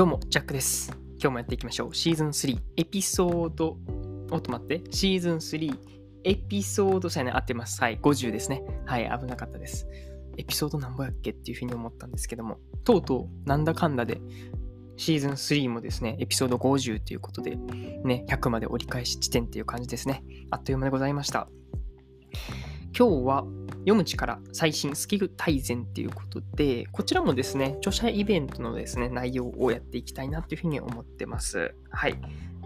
[0.00, 0.96] どうも、ジャックです。
[1.20, 1.94] 今日もやっていきましょう。
[1.94, 3.76] シーズン3、エピソード、
[4.30, 5.78] おっと待って、シーズン3、
[6.24, 7.82] エピソードさえね、合ってます。
[7.82, 8.62] はい、50ですね。
[8.86, 9.86] はい、危なかったです。
[10.38, 14.22] エピソードなんぼやっけっていうふうに思ったんですけども、とうとう、なんだかんだで、
[14.96, 20.24] シーズン3もですね、エピソード50ということで、ね、100まで折り返し地点っていう感じですね。
[20.50, 21.50] あっという間でございました。
[22.96, 23.44] 今日は
[23.80, 31.74] 読む力最新スキル大全っていうことで、こちらもですね、著者イベントのですね、内容をやっていきたいなというふうに思ってます。
[31.90, 32.14] はい。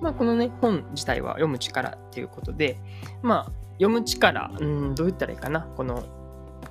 [0.01, 2.79] まあ、このね、本自体は読む力っていうことで、
[3.23, 6.05] まあ、読む力、うん、どう言ったらいいかな、この、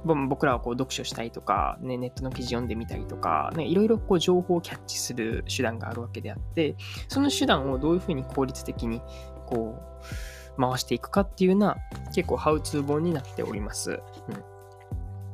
[0.03, 6.75] 僕らはこう読書したりとか、ね、ネットの記事読んでみたりとか、ね、いろいろこう情報をキャッチする手段があるわけであって、
[7.07, 9.01] その手段をどういうふうに効率的に
[9.45, 10.05] こう
[10.59, 11.77] 回していくかっていうような
[12.13, 13.91] 結構ハウツー本になっております。
[13.91, 13.99] うん、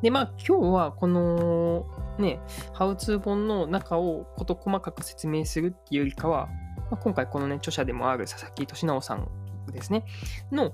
[0.02, 1.86] で、まあ今日はこの
[2.18, 2.40] ね、
[2.74, 6.48] ハウツー本の中を事細かく説明するっていうよりかは、
[6.92, 9.28] まあ、今回このね、著者でもある佐々木俊直さん
[9.72, 10.06] ですね、
[10.52, 10.74] の、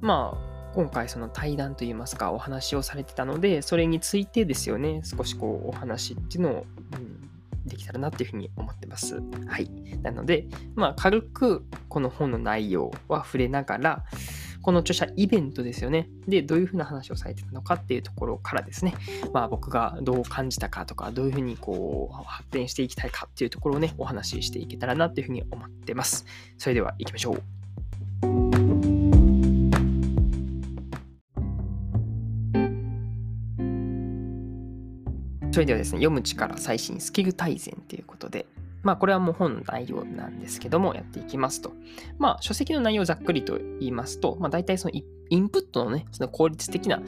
[0.00, 7.23] まあ今回その対談といいますかお話をされてたので、それについてですよね、少しこうお話っていうのを、うん
[7.66, 9.22] できたらなっていうふうに思ってます。
[9.46, 9.70] はい。
[10.02, 14.04] なので、まあ、軽くこの本の内容は触れながら、
[14.64, 16.08] この著者イベントですよね。
[16.26, 18.94] で、どういうふうな話をされてたのかっていうところからですね、
[19.34, 26.24] まあ僕がどう感じたかとか、どういうふうにこう発展していきたいかっていうところをね、お話ししていけたらなっていうふうに思ってます。
[26.56, 27.63] それでは行きましょう。
[35.54, 38.46] それではですね、読む力最新スキル大全ということで、
[38.82, 41.72] まあこれはもう本の内容なんですけども、やっていきますと。
[42.18, 44.94] まあ書籍の内容をざっくりと言いますと、まあ大体その
[45.30, 47.00] インプットのね、その効率的な、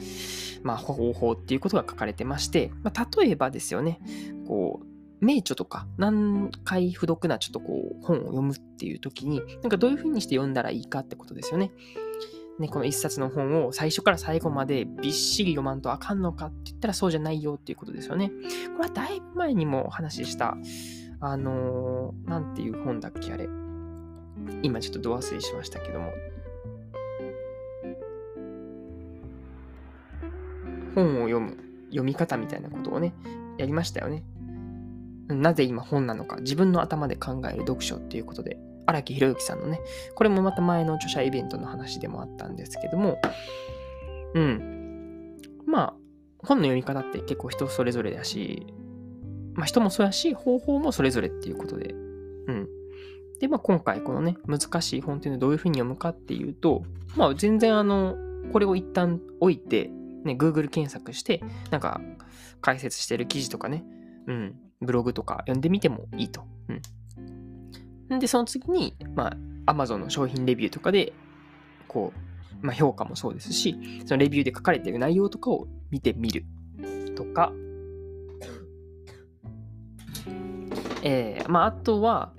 [0.63, 3.99] まあ、方法っていうことが書かれてまして、まあ、例えばですよね、
[4.47, 4.85] こう、
[5.19, 11.71] 名著とか何回不読なちょっとこう本を読むっていう時に、なんかどういうふうにして読んだらいいかってことですよね。
[12.59, 18.31] ね、この一冊の本を最初から最後までびっしり読まんとあかんのかって言ったらそうじゃないよっていうことですよね。
[18.75, 20.57] これはだいぶ前にもお話しした、
[21.19, 23.47] あのー、なんていう本だっけあれ。
[24.63, 26.11] 今ちょっとど忘れしましたけども。
[30.95, 31.57] 本を読む、
[31.89, 33.13] 読み方みたいなことをね、
[33.59, 34.23] やりましたよね。
[35.27, 39.79] なぜ今本なのか、自分の頭で考える読書っていうことで、荒木博之さんのね、
[40.15, 43.19] これもまた前の著者イベントの話でもあったんですけども、
[44.33, 45.37] うん。
[45.67, 45.93] まあ、
[46.39, 48.65] 本の読み方って結構人それぞれだし、
[49.53, 51.93] まあ人もそうやし、方法もそれぞれっていうことで、
[52.47, 52.67] うん。
[53.39, 56.83] で、まあ今回このね、難しい本っていうのをどういうふうに読むかっていうと、
[57.15, 58.15] まあ全然あの、
[58.53, 59.89] これを一旦置いて、
[60.23, 61.99] ね、Google 検索して、なんか
[62.61, 63.83] 解説してる記事とかね、
[64.27, 66.43] うん、ブログとか読んでみてもいいと。
[66.69, 66.81] うん。
[68.09, 69.35] で、その次に、ま
[69.65, 71.13] あ、Amazon の商品レビューとかで、
[71.87, 73.75] こう、まあ、評価もそうですし、
[74.05, 76.45] そのレビューで書かれている内容とかを見てみる
[77.15, 77.51] とか、
[81.03, 82.33] えー、まあ、あとは、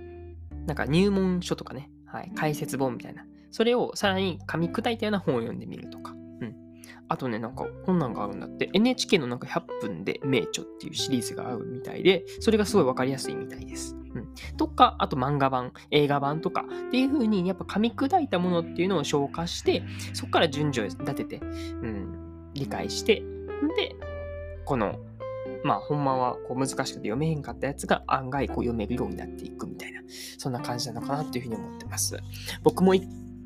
[0.67, 6.15] なんか入門書とかね、はい、解説本みたいな、それをさらに噛み砕いたような本を読んでみるとか、
[7.09, 13.97] あとね、なんか、こんなんがあるんだって、NHK のなんか100分で名著っていうシリーズがあるみたいで、それがすごいわかりやすいみたいです。
[14.15, 14.29] うん。
[14.57, 19.83] とか、あと漫画版、映画版とかっていう風に、やっぱ噛み砕いたものっていうのを消化して、
[20.13, 21.45] そこから順序を立てて、う
[21.87, 23.23] ん、理解して、
[23.77, 23.97] で、
[24.65, 24.99] この、
[25.65, 30.03] まあ、ほんまはこう難しくて読めへんかったやつが案外こう読めるようになっていくみたいな、
[30.39, 32.19] そんな感じなのかなっていうふうに思ってます。
[32.63, 32.95] 僕も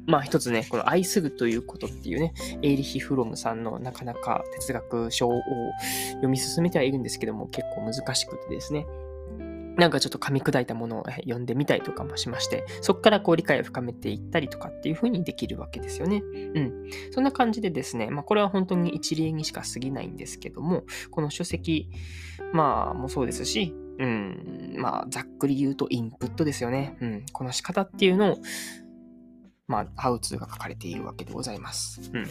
[0.07, 5.43] まあ一つね、この愛するということっていうね、エイリヒ・フロムさんのなかなか哲学書を
[6.11, 8.87] 読み進めてはいるんですけども、結構難しくてですね、
[9.77, 16.23] なんかちょっと噛み砕いたものを読んでみたりとかもしまして、そこからこう理解を深めていったりとかっていう風にできるわけですよね。
[16.55, 16.91] うん。
[17.11, 21.89] そんな感じでですね、まあこれは本当に一例にしか過ぎないんですけども、この書籍、
[22.53, 26.97] まあもそうですし、うん、まあざっくり言うとインプットですよね。
[27.01, 27.25] うん。
[27.33, 28.39] この仕方っていうのを、
[29.73, 32.11] まあ、ハウツーが書かれているわけでございます。
[32.13, 32.27] うん。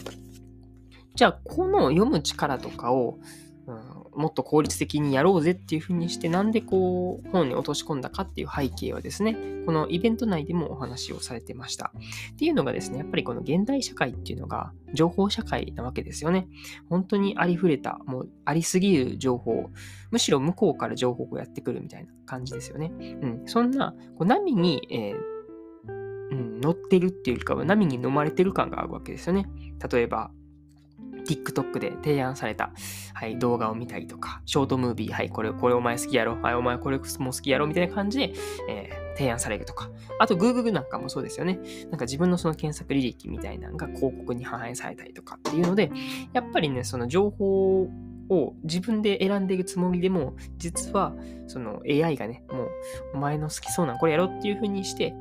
[1.16, 3.18] じゃあ、この読む力とかを、
[3.66, 9.36] うん、もっと効率的にやろうぜっていうふうにして、なんでこう、本に落とし込んだかっていう背景はですね、
[9.66, 11.92] このイベント内でもお話をされてました。
[12.34, 16.46] っていうのがですね、やっぱりこの現代社会っていうのが情報社会なわけですよね。
[16.88, 19.70] 本当にありふれた、もうありすぎる情報、
[20.12, 22.92] むしろ向こうから情報がやってくるみたいな感じですよね。
[22.96, 25.32] うん、そんなこう波に、えー
[26.32, 29.48] うん、乗ってるっていうかは波に飲まれてる感があるわけですよね。
[29.90, 30.30] 例えば、
[31.24, 32.72] TikTok で提案された、
[33.14, 38.32] はい、動画を見たりとか、ショートムービー、はい、これ、これお前好きやろ、はい、お前これも好きやろ、みたいな感じで、
[38.68, 39.90] えー、提案されるとか。
[40.18, 41.60] あと、Google なんかもそうですよね。
[41.90, 45.92] なんか自分のその検索履歴みたいなのが広告に反映されたりとかっていうので、
[46.32, 47.88] やっぱりね、その情報
[48.28, 51.14] を自分で選んでいるつもりでも、実は
[51.46, 52.68] その AI がね、もう
[53.14, 55.14] お前の好きそうなこれやろっていう風にして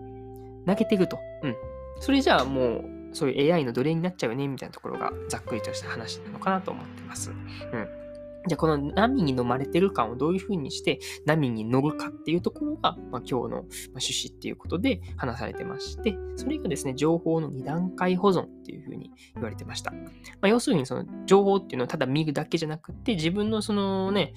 [0.66, 1.20] 投げていくと。
[1.44, 1.56] うん。
[2.00, 7.32] それじゃあもうそういう AI の奴隷になっちゃうよね、みたいなところがざっくりとした話なのかなと思ってます。
[7.32, 8.02] うん。
[8.48, 13.40] じゃあこの波に飲まれてる感をどういうふうにして波に乗るかっていうところが、まあ、今日の
[13.90, 19.92] 趣旨っていうことで話されてまして、それがですね、情報の2段階保存っていうふうに言われてました。
[19.92, 20.00] ま
[20.44, 24.34] あ、要するにその情報っていうのはただ見るだけじゃなくて、自分のそのね、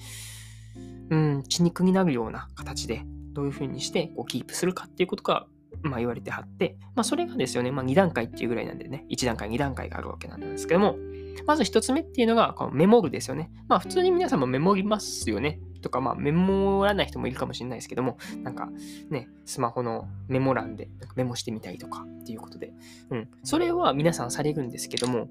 [1.09, 3.01] うん、血肉になるような形で
[3.33, 5.47] どういうふうにしてこうキープするかっていうことが
[5.89, 10.97] まあ、言われてはって、まあ、それがですよね、まあ、2段階っていうぐらいなんでね、1段階、2段階があるわけなんですけども、
[11.45, 13.51] まず1つ目っていうのが、このメモるですよね。
[13.67, 15.59] まあ、普通に皆さんもメモりますよね。
[15.81, 18.69] とか、まあ、メモらない人もいるかもしれないですけども、なんか
[19.09, 22.73] ね、スマホのメモ欄でメモしてみたりとかっていうことで、
[23.11, 23.29] うん。
[23.43, 25.29] それは皆さんされるんですけども、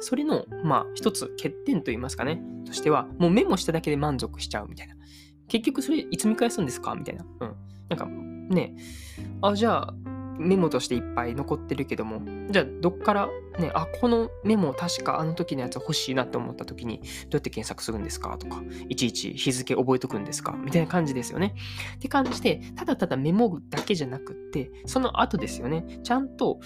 [0.00, 4.96] それの、まあ、一つ欠点と言いますかね、としては、もうメモしただけで満足しちゃうみたいな。
[5.48, 7.24] 結局それいつ見返すんですかみたいな。
[7.40, 7.54] うん。
[7.88, 8.08] なんか、
[8.50, 8.74] ね、
[9.42, 9.94] あ、じゃあ、
[10.38, 21.54] メモとしていっぱい残ってるけども、じゃあどっからね、あ、このメモ確かあの時のやつ欲しいなって思った時にどうやって検索するんですかとか、いちいち日付覚えとくんですかみたいな感じですよね。
[21.96, 26.58] って感じで、ただただメモだけじゃなくって、その後ですよね、ちゃんと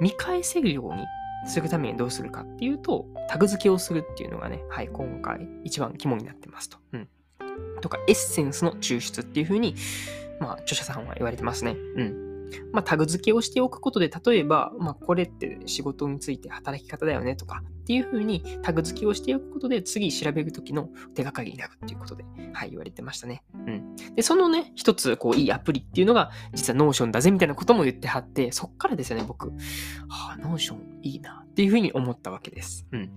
[0.00, 1.04] 見返せるように
[1.46, 6.78] するためにどうするかっていうと、タグ付けをするっていうのがね、はい、今回一番肝になってますと。
[6.92, 7.08] うん。
[7.80, 9.74] とか、エッセンスの抽出っていう風に、
[10.42, 11.76] まあ、著者さんは言われてますね。
[11.96, 12.32] うん。
[12.72, 23.44] まあ、タグ付けをしておくことで、例えば、まあ、これって仕事について働き方だよねとかっていうふうにタグ付けをしておくことで、次調べるときの手がかりになるっていうことで、はい、言われてましたね。
[23.54, 23.96] うん。
[24.14, 29.48] で、そのね、一つ、こう、いいアプリっていうのが、実は Notion だぜみたいなことも言ってはって、そっからですよね、僕、
[30.08, 32.86] はあ、 Notion いいなっていうふうに思ったわけです。
[32.92, 33.10] うん。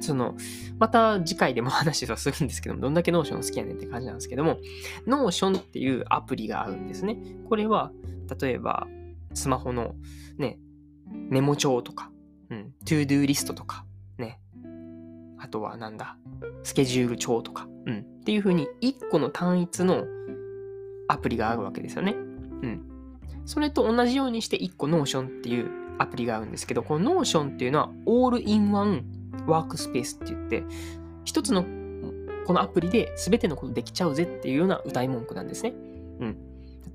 [0.00, 0.36] その、
[0.78, 4.58] また次回でも話はするんですけども、どんだけ Notion 好きやねんって感じなんですけども、
[5.06, 7.18] Notion っていうアプリがあるんですね。
[7.48, 7.92] これは、
[8.40, 8.86] 例えば、
[9.34, 9.94] スマホの
[10.38, 10.58] ね、
[11.12, 12.10] メモ帳とか、
[12.50, 13.84] うん、 ToDo リストとか、
[14.18, 14.40] ね、
[15.38, 16.16] あとはなんだ、
[16.62, 20.04] スケジュール帳とか、うん、っていう風に1個の単一の
[21.08, 22.12] アプリがあるわけですよね。
[22.12, 22.86] うん。
[23.44, 29.04] それと同じようにして1個 Notion っていうアプリがあるんですけど、この Notion っていうのはオールインワン
[29.46, 30.64] ワークスペースって言って、
[31.24, 31.64] 一つの
[32.46, 35.72] このアプリで全てのことできちゃうぜっていうような謳い文句なんですね。
[36.20, 36.36] うん。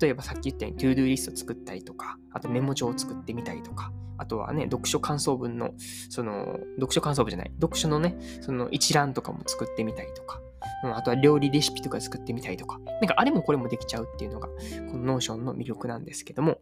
[0.00, 5.72] 例えばさっき言ったように ToDo リスト作ったりとか、あとメモ帳を作ってみたりとか、あとはね、読書感想文の、
[6.10, 10.40] その、読書感想文じゃない、読書のね、その一覧とかも作ってみたりとか、
[10.84, 16.58] うん、あとは料理レシピとか作ってみたりとか、なんかあれもこれもできちゃうっていうのが、この Notion の魅力なんですけども、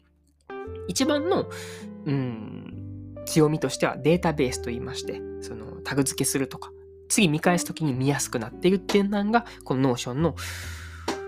[0.88, 1.46] 一番の、
[2.04, 2.85] うん、
[3.26, 6.70] 強みとしてはデータベースと言いまして、そのタグ付けするとか、
[7.08, 10.34] 次見返すときに見やすくなっているっていうのが、この Notion の、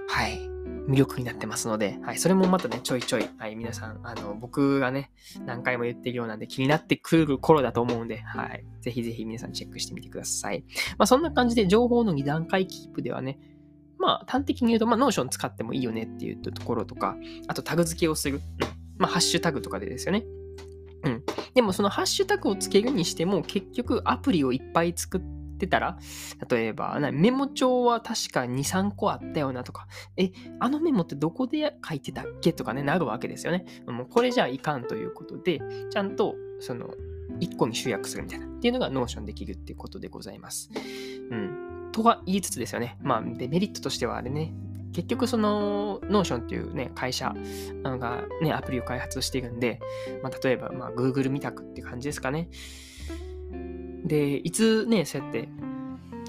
[0.09, 0.49] はい、
[0.89, 5.11] 魅力になってますので、はい、それもまたね、ちょいちょい、はい、皆さん、あの、僕がね、
[5.45, 10.65] 何回も言ってるようなんで気になってくる頃だと思うんで、はい、ぜひぜひ皆さんチェックしてみてください。
[10.97, 13.39] まあ、そんな感じで情報の2段階キープではね、
[13.99, 17.17] まあ、端的に言うと、まあ、 Notion 使ってもいいよねっていうところとか、
[17.49, 18.37] あとタグ付けをする。
[18.37, 18.43] うん、
[18.99, 20.25] まあ、ハッシュタグとかでですよね。
[21.05, 21.23] うん。
[21.55, 25.99] でも、そのハッシュタグをつけるにしても、結局アプリをいっぱい作って、たら、
[26.49, 33.65] 例えば、メモ帳は確か2、3個あったよなとか、え、あのメモってどこで書いてたっけとかね、なるわけですよね。
[33.89, 36.91] もうこれじゃいかんということで、ちゃんと、その、
[37.41, 40.71] 1個に集約するみたいな、っていうのが Notion できるっていうことでございます。
[41.31, 41.91] うん。
[41.93, 42.99] とは言いつつですよね。
[43.03, 44.55] まあ、デメリットとしてはあれね、
[44.93, 47.35] 結局その、 Notion っていうね、会社
[47.85, 49.81] がね、アプリを開発しているんで、
[50.23, 52.49] まあ、例えば、まあ、Google みたくって感じですかね。
[54.05, 55.49] で、いつね、そうやって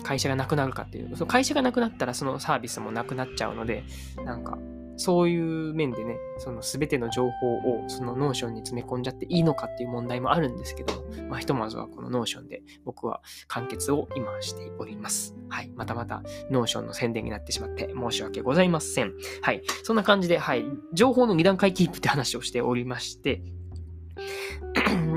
[0.04, 3.84] 会社がなくなるかっていう、その会社がなくなったらそのサービスもなくなっちゃうので、
[4.26, 4.58] なんか、
[5.00, 10.94] そういう面でね、その全ての情報をその Notionに詰め込んじゃっていいのかっていう問題もあるんですけど、
[11.30, 15.36] まあひとまずはこの Notionで僕は完結を今しております。
[15.48, 15.72] はい。
[15.74, 19.14] またまた Notionの宣伝になってしまって申し訳ございません。
[19.42, 19.64] はい。
[19.84, 20.66] そんな感じで、はい。
[20.94, 23.42] 情報の2段階キープって話をしておりまして、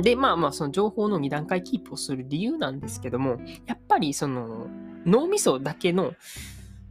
[0.03, 4.69] で、まあまあ、その情報の2段階キープをする理由なんですけども、やっぱりその
[5.05, 6.13] 脳みそだけの、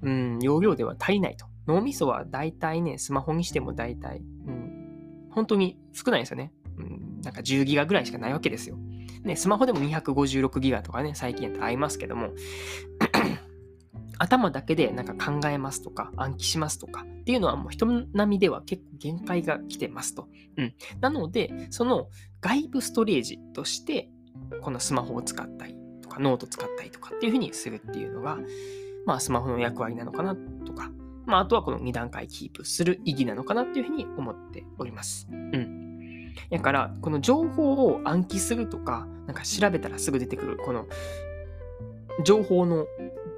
[0.01, 1.50] うん、容量では足りないと。
[1.67, 6.51] 脳みそは大体ね、スマホにしても大体、うん、本当に少ないですよね。
[6.77, 8.77] うん、なんか10ギガぐらいしかないわけですよ。
[9.23, 12.31] ね、スマホでも256ギガとかね、最近やったら合いますけども、
[14.17, 20.27] 頭だけでなんか考えますとか暗記しますとかっていうのはもう人並みでは結構限界が来てますと。
[20.57, 20.73] うん。
[20.99, 22.07] なので、その
[22.39, 24.09] 外部ストレージとして
[24.61, 28.37] このスマホを使ったりとかノート使ったりとかっていうふうにするっていうのが、
[29.05, 30.50] まあスマホの役割なのかなとか、
[31.25, 35.27] まああとはこの2段階キープする意義なのかなっていうふうに思っております。
[35.31, 36.33] うん。
[36.49, 40.87] だから、この情報を暗記するとか、なんか調べたらすぐ出てくる、この
[42.23, 42.85] 情報の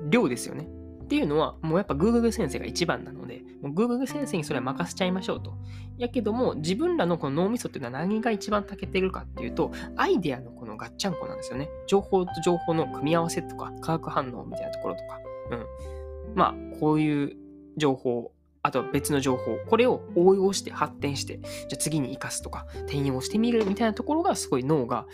[0.09, 0.67] 量ですよね。
[1.03, 5.53] っていうのは、もうやっぱ Google 先生が一番なので、Google 先生にそれは任せちゃいましょうと。
[5.97, 11.69] やけども、自分らのこの脳みそっていうのは何が一番長けてるかっていうと、アイデアのこのガッチャンコなんですよね。
[11.87, 15.19] 情報と情報の組み合わせとか、化学反応みたいなところとか。
[15.51, 16.35] うん。
[16.35, 17.42] まあ、こういう
[17.77, 25.05] 情報、あとは別の情報、これを応用して発展して、じゃあ次に生かすとか、転用してみるみたいなところがすごい脳が、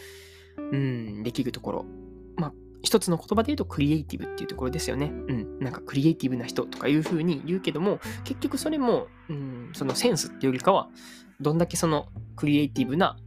[0.72, 1.86] うん、できるところ。
[2.36, 5.12] まあ、一つの言葉で言うとクリエイティブっていうところですよね。
[5.12, 5.60] うん。
[5.60, 10.90] なんかクリエイティブな人とかいうふうに言うけども、結局それも、うん、そのセンスっていうよりかは、
[11.42, 13.18] どんだけそのクリエイティブな、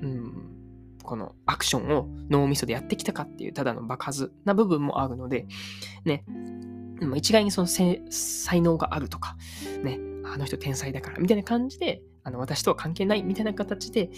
[0.00, 0.58] うん、
[1.02, 5.46] このアクションを脳みそでやってきたかっていうただの爆発な部分もあるので、
[6.04, 6.24] ね、
[7.16, 9.36] 一概にその才能があるとか、
[9.82, 14.10] ね、あの人天才だからみたいな感じで、あの私とは関係ないみたいな形で、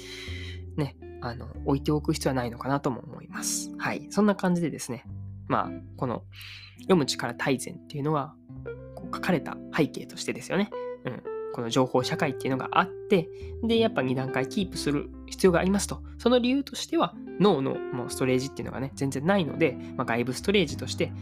[0.76, 3.72] ね、あの、置いておく必要はないのかなとも思います。
[3.78, 4.06] はい。
[4.10, 5.04] そんな感じでですね、
[5.49, 6.25] まあ、この
[6.78, 8.34] 読む力大全っていうのは、
[9.12, 10.70] 書かれた背景としてですよね。
[11.04, 11.22] うん。
[11.52, 13.28] この情報社会っていうのがあって、
[13.62, 16.02] で、やっぱ2段階キープする必要がありますと。
[16.18, 21.12] その理由としては、脳のもうストレージっていうのがね、全然ないので、まあ、外部ストレージとして、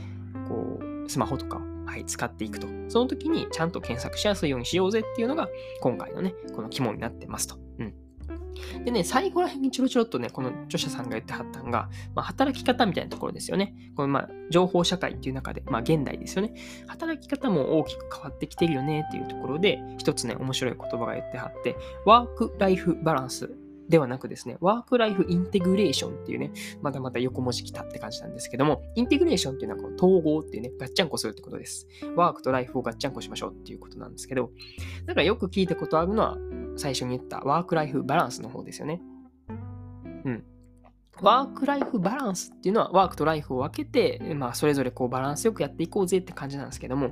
[0.48, 2.68] こう、スマホとか、はい、使っていくと。
[2.88, 5.48] その時にちゃんと検索しやすいようにしようぜっていうのが、
[5.80, 7.56] 今回のね、この肝になってますと。
[7.78, 7.94] うん。
[8.84, 13.74] でね、最後ら辺にちょろちょろっとね、この著者さんが言ってはったんが、まあ、働き方みたいなところですよね。
[13.96, 16.54] このまあ情報社会っていう中で、まあ現代ですよね。
[16.86, 23.50] 働き方も大きく変わってきてるよねっていうところで、一つね、面白い言葉が言ってはって、ワーク・ライフ・バランス
[23.88, 26.52] ではなくですね、ワークライフインテグレーションっていうね、
[26.82, 31.86] またまた横文字来たって感じなんですけども、インテグレーションっていうのはこの統合っていうね、ガッチャンコするってことです。
[32.14, 34.50] ワークとライフをガッチャンコしましょうっていうことなんですけど、
[35.06, 36.36] だからよく聞いたことあるのは、
[36.76, 39.00] 最初に言ったワークライフバランスの方ですよね。
[40.24, 40.44] うん。
[41.20, 47.10] ワークライフバランスっていうのはワークとライフを分けて、まあ、それぞれこうバランスよくやっていこうぜって感じなんですけども、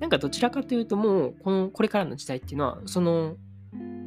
[0.00, 3.36] なんかどちらかというともう、この、これからの時代っていうのは、その、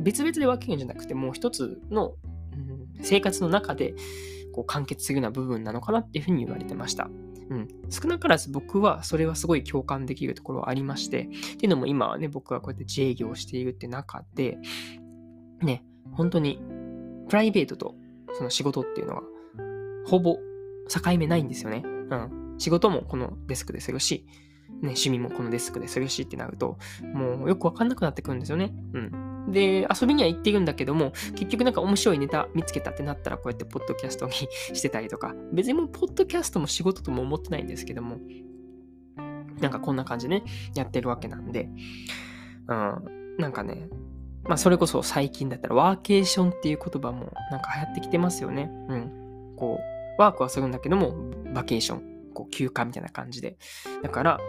[0.01, 2.15] 別々で分けるんじゃなくて、もう一つの、
[2.53, 3.95] うん、生活の中で
[4.53, 7.09] こう完結するような部分なのかなっていうふうに言われてました。
[7.49, 14.57] うん、少なからず僕はそれはすごい共感できるところはありまして、っていうのも今はね、僕はこうやって自営業しているって中で、
[15.61, 16.59] ね、本当に
[17.27, 17.95] プライベートと
[18.33, 19.23] その仕事っていうのは、
[20.05, 20.37] ほぼ
[20.87, 21.83] 境目ないんですよね。
[21.85, 22.55] うん。
[22.57, 24.25] 仕事もこのデスクでするし、
[24.81, 26.77] ね、趣味もこのデスクでするしってなると、
[27.13, 28.73] もうよくわかんなくなってくるんですよね。
[28.93, 29.30] うん。
[29.49, 38.17] で、遊びには行ってるんだけども、結局なんか面白いネタ見つけたってなったら、こうやってポッドキャストにしてたりとか、別にもうポッドキャストも仕事とも思ってないんですけども、
[39.59, 40.43] なんかこんな感じでね、
[40.75, 41.69] やってるわけなんで、
[42.67, 43.89] うん、なんかね、
[44.43, 48.71] まあそれこそ最近だったらワーケーションっていう言葉もなんか流行ってきてますよね。
[48.89, 49.55] うん。
[49.55, 51.13] こう、ワークはするんだけども、
[51.53, 53.57] バケーション、こう休暇みたいな感じで。
[54.01, 54.39] だから、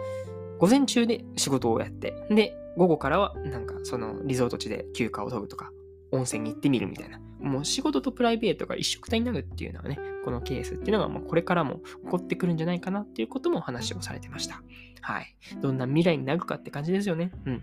[0.63, 5.73] 午前中で仕事をやって、で、午後からはなんかそのリゾート地で休暇を取るとか、
[6.13, 7.19] 温泉に行ってみるみたいな。
[7.41, 14.63] もう仕事とプライベートが一緒くたになるっていうのはね、このケースっていうのがもうこれからも起こってくるんじゃないかなっていうことも話をされてました。
[15.01, 15.35] はい。
[15.61, 17.33] どんな未来になるかって感じですよね。
[17.45, 17.61] うん。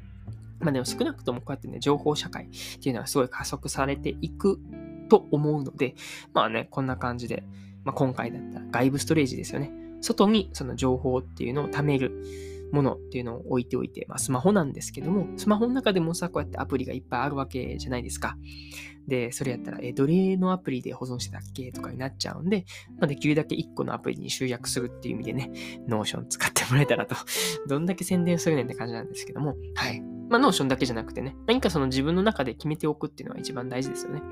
[0.59, 2.49] まあでも少なくともこうやってね、情報社会っ
[2.83, 4.61] ていうのはすごい加速されていく
[5.09, 5.95] と思うので、
[6.35, 7.45] まあね、こんな感じで、
[7.83, 9.73] まあ、今回だったら外部ストレージですよね。
[10.03, 12.60] 外にその情報っていうのを貯める。
[12.73, 18.37] ものっていうのを置いておいて、まあ、スマホなんですけども、スマホの中でもさ、こうやってアプリがいっぱいあるわけじゃないですか。
[19.07, 22.65] で、それやったら、え、どれのアプリで保存してたっけとかになっちゃうんで、
[22.99, 25.51] まあ、できるだけ1個のアプリに集約するっていう意味でね、
[25.89, 27.17] Notion使ってもらえたらと
[27.69, 30.01] どんだけ宣伝するねんって感じなんですけども、はい。
[30.29, 34.23] まあ、 Notionだけじゃなくてね、何かその自分の中で決めておくっていうのが一番大事ですよね。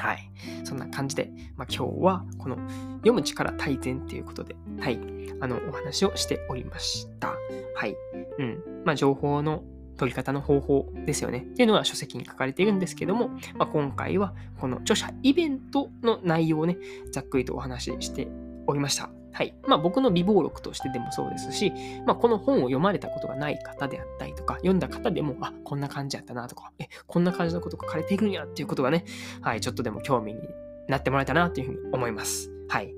[0.00, 0.30] はい。
[0.64, 2.56] そんな感じで、まあ、今日はこの
[2.98, 4.98] 読む力大全っていうことで、はい。
[5.40, 7.34] あの、お話をしておりました。
[7.74, 7.96] はい。
[8.38, 8.82] うん。
[8.84, 9.62] まあ、情報の
[9.96, 11.40] 取り方の方法ですよね。
[11.40, 16.78] っていうのは書籍に書かれているんですけども、まあ、今回はこの著者イベントの内容をね、
[17.12, 18.28] ざっくりとお話しして
[18.66, 19.10] おりました。
[19.32, 19.54] はい。
[19.66, 21.72] まあ僕の備忘録としてでもそうですし、
[22.06, 29.04] まあこの本を読まれたことがない方であったりとか、読んだ方でも、あ、こんな感じやったなとか、え、こんな感じのこと書かれていくんやっていうことがね、
[29.40, 30.40] はい、ちょっとでも興味に
[30.88, 32.50] なってもらえたなというふうに思います。
[32.68, 32.94] はい。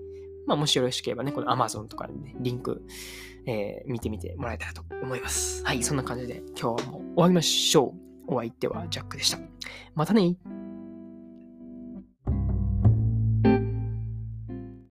[0.47, 2.83] まあもしよろしければね、この Amazon とかでね、リンク、
[3.47, 5.65] えー、見てみてもらえたらと思います。
[5.65, 7.95] はい、そんな感じで今日はもう終わりましょ
[8.29, 8.35] う。
[8.35, 9.39] お相手はジャックでした。
[9.95, 10.37] またね